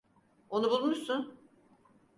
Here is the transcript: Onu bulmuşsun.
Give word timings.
Onu 0.49 0.69
bulmuşsun. 0.71 1.37